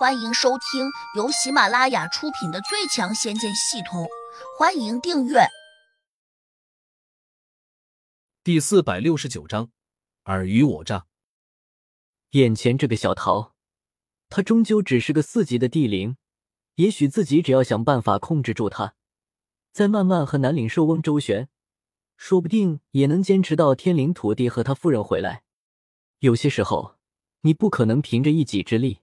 [0.00, 4.04] 欢迎收听由喜马拉雅出品的《最强仙剑系统》，
[4.58, 5.40] 欢迎订阅。
[8.42, 9.70] 第四百六十九章，
[10.22, 11.04] 尔虞我诈。
[12.30, 13.52] 眼前这个小桃，
[14.30, 16.16] 他终究只是个四级的地灵，
[16.76, 18.94] 也许自己只要想办法控制住他，
[19.70, 21.50] 再慢慢和南岭兽翁周旋，
[22.16, 25.42] 说不定也能坚持到天灵土地和他夫人回来。
[26.20, 26.96] 有些时候，
[27.42, 29.02] 你不可能凭着一己之力。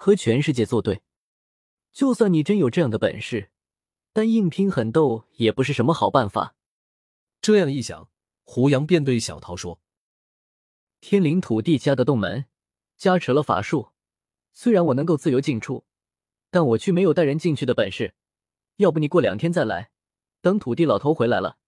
[0.00, 1.02] 和全世界作对，
[1.90, 3.50] 就算你真有这样的本事，
[4.12, 6.54] 但硬拼狠斗也不是什么好办法。
[7.42, 8.08] 这样一想，
[8.44, 9.80] 胡杨便对小桃说
[11.02, 12.46] ：“天灵土地家的洞门
[12.96, 13.88] 加持了法术，
[14.52, 15.84] 虽然我能够自由进出，
[16.48, 18.14] 但我却没有带人进去的本事。
[18.76, 19.90] 要不你过两天再来，
[20.40, 21.58] 等土地老头回来了，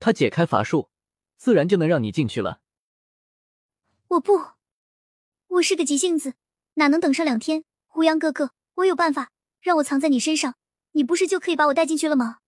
[0.00, 0.90] 他解开法术，
[1.36, 2.60] 自然就能让你进去了。”
[4.08, 4.32] 我不，
[5.46, 6.34] 我是个急性子。
[6.74, 7.64] 哪能等上两天？
[7.92, 10.54] 胡杨哥哥，我有办法，让我藏在你身上，
[10.92, 12.38] 你不是就可以把我带进去了吗？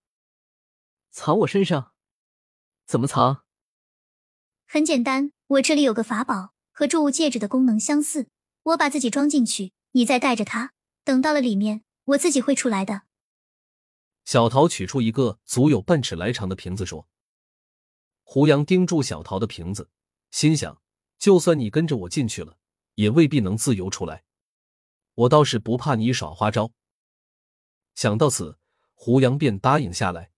[1.11, 1.91] 藏我身上？
[2.85, 3.43] 怎么藏？
[4.65, 8.29] 很简单，我这里有个法宝，和注物戒指的功能相似。
[8.63, 10.71] 我把自己装进去，你再带着它，
[11.03, 13.01] 等到了里面，我自己会出来的。
[14.23, 17.09] 小桃取出一个足有半尺来长的瓶子，说
[18.23, 19.89] ：“胡杨盯住小桃的瓶子，
[20.31, 20.81] 心想：
[21.19, 22.57] 就算你跟着我进去了。”
[22.95, 24.23] 也未必能自由出来，
[25.15, 26.71] 我倒是不怕你耍花招。
[27.95, 28.57] 想到此，
[28.93, 30.31] 胡杨便答应下来。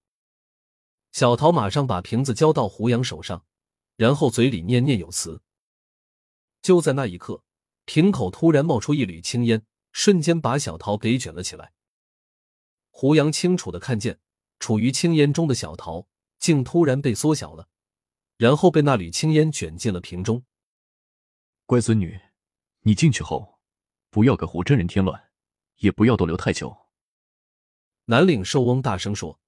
[1.12, 3.46] 小桃马上把瓶子交到胡杨手上，
[3.96, 5.42] 然后嘴里念念有词。
[6.62, 7.44] 就在那一刻，
[7.86, 11.74] 瓶口突然冒出一缕青烟，瞬间把小桃给卷了起来。
[12.90, 14.20] 胡杨清楚的看见，
[14.60, 17.70] 处于青烟中的小桃竟突然被缩小了，
[18.36, 20.44] 然后被那缕青烟卷进了瓶中。
[21.66, 22.20] 乖孙女。
[22.82, 23.55] 你进去后，
[24.16, 25.26] 不要给胡真人添乱，
[25.80, 26.88] 也不要逗留太久。
[28.06, 29.42] 南岭兽翁大声说。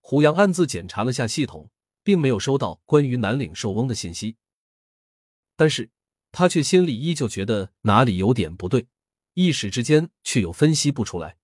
[0.00, 1.70] 胡杨暗自检查了下系统，
[2.02, 4.36] 并没有收到关于南岭兽翁的信息，
[5.56, 5.90] 但是
[6.32, 8.88] 他却心里依旧觉得哪里有点不对，
[9.32, 11.38] 一时之间却又分析不出来。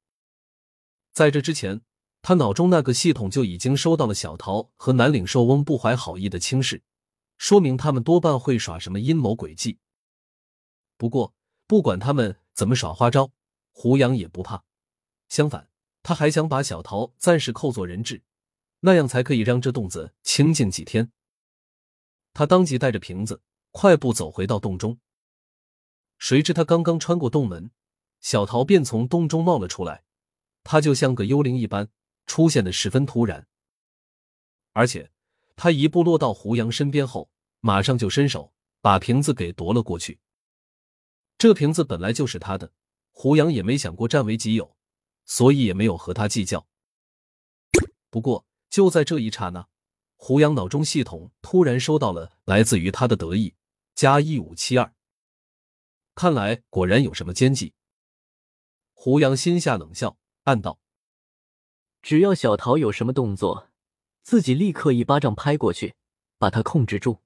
[1.15, 1.81] 在这之前，
[2.21, 6.83] 他脑中那个系统就已经收到了小桃和南岭兽翁不怀好意的轻视，
[7.39, 9.79] 说明他们多半会耍什么阴谋诡计。
[10.99, 11.35] 不过，
[11.73, 13.33] 不管他们怎么耍花招，
[13.71, 14.63] 胡杨也不怕。
[15.31, 15.71] 相反，
[16.03, 18.23] 他还想把小桃暂时扣做人质，
[18.81, 21.11] 那样才可以让这洞子清静几天。
[22.35, 23.41] 他当即带着瓶子，
[23.71, 25.01] 快步走回到洞中。
[26.19, 27.71] 谁知他刚刚穿过洞门，
[28.21, 30.05] 小桃便从洞中冒了出来。
[30.65, 31.89] 他就像个幽灵一般，
[32.27, 33.47] 出现的十分突然。
[34.75, 35.11] 而且，
[35.57, 38.53] 他一步落到胡杨身边后，马上就伸手
[38.83, 40.21] 把瓶子给夺了过去。
[41.43, 42.71] 这瓶子本来就是他的，
[43.11, 44.77] 胡杨也没想过占为己有，
[45.25, 46.69] 所以也没有和他计较。
[48.11, 49.67] 不过就在这一刹那，
[50.15, 53.57] 胡杨脑中系统突然收到了来自于他的得意
[53.97, 54.95] 加一五七二，
[56.15, 57.75] 看来果然有什么奸计。
[58.93, 60.79] 胡杨心下冷笑，暗道：
[62.03, 63.69] 只要小桃有什么动作，
[64.23, 65.97] 自己立刻一巴掌拍过去，
[66.39, 67.19] 把他控制住。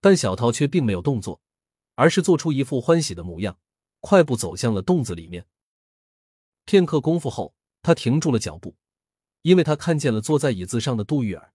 [0.00, 1.40] 但小桃却并没有动作。
[1.98, 3.58] 而是做出一副欢喜的模样，
[3.98, 5.48] 快步走向了洞子里面。
[6.64, 8.76] 片刻功夫后，他停住了脚步，
[9.42, 11.52] 因为他看见了坐在椅子上的杜玉儿，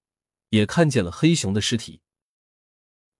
[0.50, 2.02] 也看见了黑熊的尸体。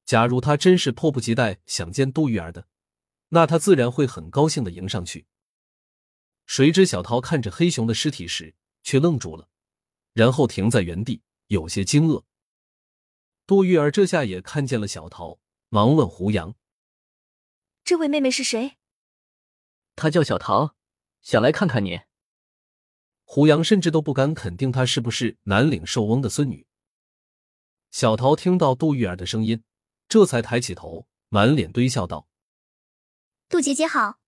[0.04, 2.68] 假如他真是迫不及待想见杜玉儿的，
[3.30, 5.26] 那他自然会很高兴的迎上去。
[6.46, 8.54] 谁知小桃看着黑熊的尸体时，
[8.84, 9.48] 却愣住了，
[10.12, 12.24] 然后停在原地，有些惊愕。
[13.48, 16.54] 杜玉儿这下也看见了小桃，忙问胡杨。
[17.86, 18.78] 这位妹妹是谁？
[19.98, 20.76] 她叫小桃，
[21.22, 22.00] 想来看看你。
[23.26, 26.66] 胡杨甚至都不敢肯定她是不是南岭寿翁的孙女。
[27.92, 29.64] 小桃听到杜玉儿的声音，
[30.08, 32.30] 这才抬起头，满脸堆笑道
[33.50, 34.22] ：“杜姐姐好。”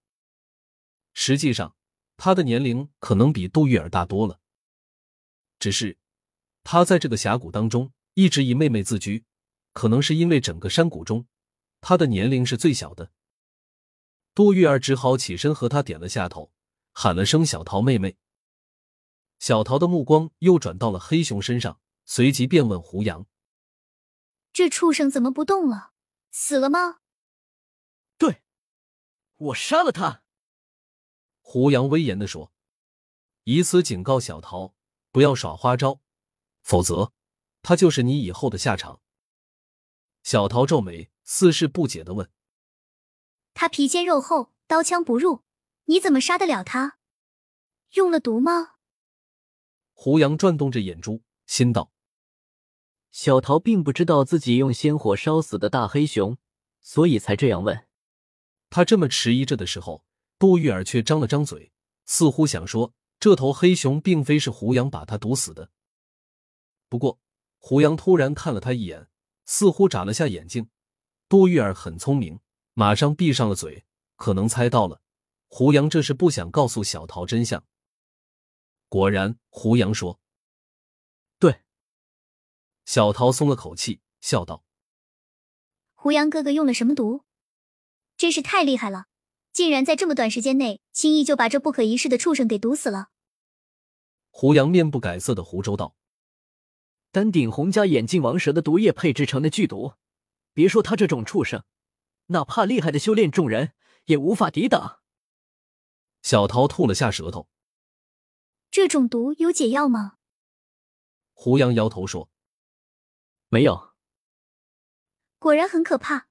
[1.14, 1.78] 实际上，
[2.18, 4.42] 她的年龄可能比杜玉儿大多了，
[5.60, 5.98] 只是
[6.66, 9.24] 她在这个峡谷当中一直以妹妹自居，
[9.72, 11.26] 可能是因为整个山谷中，
[11.80, 13.14] 她的年龄是最小的。
[14.36, 16.52] 杜玉儿只好起身和他点了下头，
[16.92, 18.18] 喊了声“小桃妹妹”。
[19.40, 23.26] 小桃的目光又转到了黑熊身上，随即便问胡杨
[24.52, 25.94] ：“这畜生怎么不动了？
[26.32, 27.00] 死了吗
[28.20, 28.44] ？”“对，
[29.38, 30.24] 我杀了他。”
[31.40, 32.52] 胡杨威严的说，
[33.46, 34.76] 以此警告小桃
[35.12, 36.02] 不要耍花招，
[36.62, 37.14] 否则
[37.62, 39.00] 他就是你以后的下场。
[40.24, 42.30] 小桃皱眉，似是不解的问。
[43.56, 45.44] 他皮坚肉厚，刀枪不入，
[45.86, 46.98] 你怎么杀得了他？
[47.94, 48.74] 用了毒吗？
[49.94, 51.94] 胡杨转动着眼珠，心道：
[53.12, 56.38] 小桃并不知道自己用仙火烧死的大黑熊，
[56.82, 57.88] 所以才这样问。
[58.70, 60.04] 他这么迟疑着的时候，
[60.38, 61.72] 杜玉儿却张了张嘴，
[62.06, 65.72] 似乎想说这头黑熊并非是胡杨把他毒死的。
[66.90, 67.22] 不过，
[67.60, 69.08] 胡杨突然看了他一眼，
[69.46, 70.68] 似乎眨了下眼睛。
[71.30, 72.42] 杜玉儿很聪明，
[72.78, 73.86] 马上闭上了嘴，
[74.18, 75.02] 可能猜到了
[75.48, 77.64] 胡杨这是不想告诉小桃真相。
[78.90, 80.20] 果然，胡杨说
[81.40, 81.62] ：“对。”
[82.84, 84.66] 小桃松了口气，笑道
[85.96, 87.24] ：“胡杨哥哥用了什么毒？
[88.18, 89.06] 真是太厉害了，
[89.54, 93.08] 竟然在这么短时间内轻易就把这不可一世的畜生给毒死了。”
[94.32, 95.96] 胡杨面不改色的胡诌道
[97.14, 99.94] ：“丹顶红加眼镜王蛇的毒液配制成的剧毒，
[100.52, 101.64] 别说他这种畜生，
[102.28, 103.74] 哪怕厉害的修炼众人
[104.06, 105.02] 也无法抵挡。”
[106.22, 107.50] 小桃吐了下舌头。
[108.72, 110.18] 这种毒有解药吗？
[111.34, 112.30] 胡杨摇头说
[113.50, 113.94] ：“没有。”
[115.40, 116.28] 果然很可怕。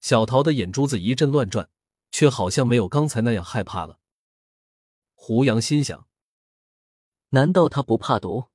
[0.00, 1.70] 小桃的眼珠子一阵乱转，
[2.12, 3.98] 却好像没有刚才那样害怕了。
[5.14, 6.06] 胡杨心想：
[7.30, 8.50] 难道他不怕毒？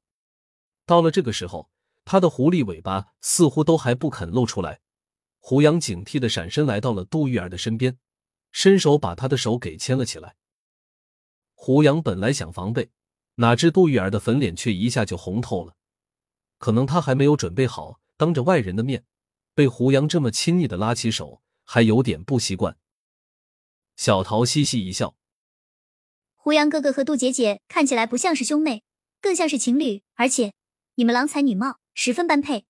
[0.86, 1.72] 到了这个时候，
[2.06, 4.82] 他的狐狸尾巴似乎都还不肯露出来。
[5.44, 7.98] 胡杨警惕的闪身来到了杜玉儿的身边，
[8.52, 10.36] 伸手把她的手给牵了起来。
[11.56, 12.92] 胡杨本来想防备，
[13.36, 15.76] 哪知杜玉儿的粉脸却一下就红透了。
[16.60, 19.04] 可能他还没有准备好，当着外人的面
[19.56, 22.78] 被胡杨这么亲昵的拉起手，还有点不习惯。
[23.96, 25.16] 小桃嘻嘻一笑
[26.38, 28.84] ：“胡杨哥哥和杜姐姐看起来不像是兄妹，
[29.20, 30.54] 更像是情侣，而且
[30.96, 32.66] 你们郎才女貌，十分般配。”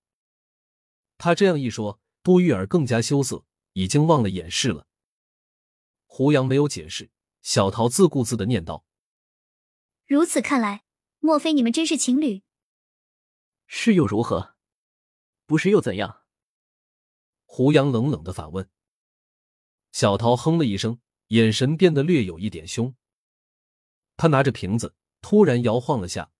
[1.18, 4.86] 他这样一说，杜玉儿更加羞涩，已经忘了掩饰了。
[6.06, 7.10] 胡杨没有解释。
[7.42, 8.84] 小桃自顾自的念道
[10.06, 10.84] ：“如此看来，
[11.18, 12.44] 莫非你们真是情侣？
[13.66, 14.54] 是又如何？
[15.44, 16.22] 不是又怎样？”
[17.44, 18.70] 胡杨冷冷的反问。
[19.90, 22.94] 小桃哼了一声，眼神变得略有一点凶。
[24.16, 26.30] 他拿着瓶子，突然摇晃了下，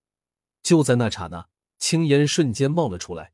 [0.61, 3.33] 就在那刹那，青烟瞬间冒了出来。